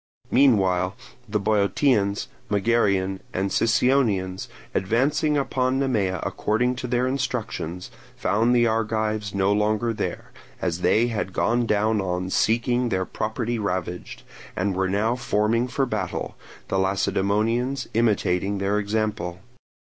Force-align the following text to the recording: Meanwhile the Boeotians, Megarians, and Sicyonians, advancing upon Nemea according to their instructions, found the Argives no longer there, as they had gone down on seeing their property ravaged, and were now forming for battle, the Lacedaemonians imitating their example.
Meanwhile 0.31 0.95
the 1.29 1.39
Boeotians, 1.39 2.27
Megarians, 2.49 3.19
and 3.35 3.51
Sicyonians, 3.51 4.47
advancing 4.73 5.37
upon 5.37 5.77
Nemea 5.77 6.21
according 6.23 6.75
to 6.77 6.87
their 6.87 7.05
instructions, 7.05 7.91
found 8.15 8.55
the 8.55 8.65
Argives 8.65 9.35
no 9.35 9.53
longer 9.53 9.93
there, 9.93 10.31
as 10.59 10.81
they 10.81 11.09
had 11.09 11.33
gone 11.33 11.67
down 11.67 12.01
on 12.01 12.31
seeing 12.31 12.89
their 12.89 13.05
property 13.05 13.59
ravaged, 13.59 14.23
and 14.55 14.73
were 14.75 14.89
now 14.89 15.15
forming 15.15 15.67
for 15.67 15.85
battle, 15.85 16.35
the 16.69 16.79
Lacedaemonians 16.79 17.87
imitating 17.93 18.57
their 18.57 18.79
example. 18.79 19.39